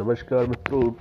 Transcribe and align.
नमस्कार 0.00 0.46
मित्रों। 0.46 0.92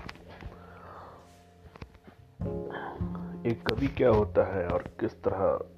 एक 3.45 3.67
कवि 3.67 3.87
क्या 3.87 4.09
होता 4.09 4.57
है 4.57 4.67
और 4.67 4.83
किस 4.99 5.23
तरह 5.23 5.69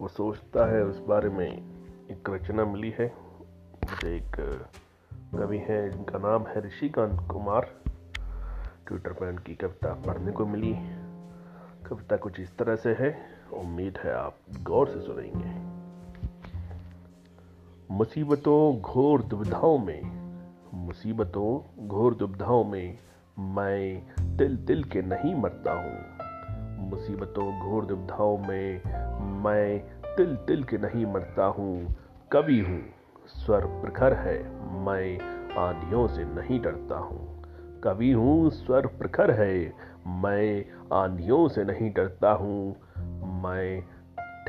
वो 0.00 0.08
सोचता 0.08 0.72
है, 0.72 0.84
उस 0.84 0.98
बारे 0.98 1.28
में 1.28 1.48
एक 2.10 2.30
रचना 2.30 2.64
मिली 2.64 2.94
है। 2.98 3.14
मुझे 3.90 4.16
एक 4.16 4.36
कवि 5.34 5.58
है, 5.58 5.90
जिनका 5.90 6.18
नाम 6.18 6.46
है 6.46 6.60
ऋषिकांत 6.60 7.28
कुमार। 7.30 7.74
ट्विटर 8.86 9.12
पर 9.12 9.28
उनकी 9.28 9.54
कविता 9.54 9.94
पढ़ने 9.94 10.32
को 10.32 10.46
मिली। 10.46 10.74
कविता 11.88 12.16
कुछ 12.16 12.40
इस 12.40 12.56
तरह 12.56 12.76
से 12.76 12.96
है, 12.98 13.26
उम्मीद 13.52 13.98
है 13.98 14.12
आप 14.12 14.36
गौर 14.62 14.88
से 14.88 15.00
सुनेंगे। 15.00 15.82
मुसीबतों, 17.94 18.80
घोर 18.80 19.22
दुविधाओं 19.22 19.78
में 19.78 20.21
मुसीबतों 20.74 21.88
घोर 21.88 22.14
दुविधाओं 22.14 22.64
में 22.64 22.98
मैं 23.38 24.36
तिल 24.38 24.56
तिल 24.56 24.84
के 24.84 25.02
नहीं 25.02 25.34
मरता 25.34 25.72
हूँ। 25.72 26.88
मुसीबतों 26.90 27.60
घोर 27.60 27.84
दुविधाओं 27.84 28.38
में 28.38 28.80
मैं 29.44 29.78
तिल 30.16 30.34
तिल 30.36 30.64
के 30.64 30.78
नहीं 30.78 31.06
मरता 31.06 31.44
हूँ। 31.44 31.94
कवि 32.32 32.58
हूँ 32.60 32.80
स्वर 33.26 33.66
प्रखर 33.82 34.12
है, 34.12 34.38
मैं 34.84 35.18
आंधियों 35.58 36.06
से 36.08 36.24
नहीं 36.24 36.60
डरता 36.60 36.98
हूँ। 36.98 37.42
कवि 37.84 38.10
हूँ 38.12 38.50
स्वर 38.50 38.86
प्रखर 38.86 39.30
है, 39.30 39.72
मैं 40.06 40.64
आंधियों 40.92 41.48
से 41.48 41.64
नहीं 41.64 41.90
डरता 41.90 42.32
हूँ। 42.32 42.76
मैं 43.42 43.82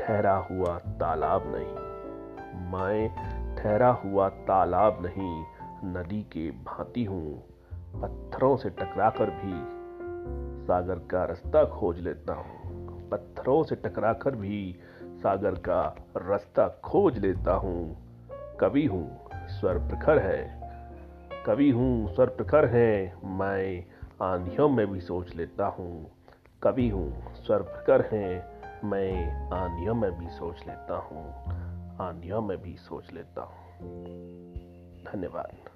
ठहरा 0.00 0.36
हुआ 0.50 0.78
तालाब 0.78 1.42
नहीं, 1.46 1.74
मैं 2.72 3.08
ठहरा 3.56 3.90
हुआ 3.90 4.28
तालाब 4.28 5.06
नहीं 5.06 5.53
नदी 5.84 6.22
के 6.22 6.50
भांति 6.50 7.04
हूँ। 7.04 7.44
पत्थरों 8.02 8.56
से 8.56 8.70
टकराकर 8.70 9.30
भी 9.30 9.84
सागर 10.66 10.94
का 10.94 11.24
रास्ता 11.24 11.64
खोज 11.64 12.00
लेता 12.00 12.34
हूँ। 12.34 13.08
पत्थरों 13.10 13.62
से 13.62 13.76
टकराकर 13.76 14.36
भी 14.36 14.76
सागर 15.04 15.54
का 15.54 16.04
रास्ता 16.16 16.68
खोज 16.68 17.18
लेता 17.18 17.54
हूँ। 17.54 17.96
कवि 18.60 18.86
हूँ 18.86 19.20
स्वर 19.34 19.78
प्रखर 19.78 20.18
है। 20.18 20.64
कवि 21.46 21.70
हूँ 21.70 22.14
स्वर 22.14 22.26
प्रखर 22.26 22.64
है। 22.66 23.14
मैं 23.24 23.84
आंधियों 24.22 24.68
में 24.68 24.86
भी 24.86 25.00
सोच 25.00 25.34
लेता 25.36 25.66
हूँ। 25.66 26.10
कवि 26.62 26.88
हूँ 26.88 27.34
स्वर 27.34 27.62
प्रखर 27.62 28.08
है। 28.12 28.54
मैं 28.84 29.48
आंधियों 29.54 29.94
में 29.94 30.18
भी 30.18 30.28
सोच 30.28 30.66
लेता 30.66 30.96
हूँ। 30.96 31.26
आंधियों 32.08 32.42
में 32.42 32.62
भी 32.62 32.76
सोच 32.76 33.12
लेता 33.12 33.42
हूँ। 33.42 34.04
धन्यवाद। 35.04 35.73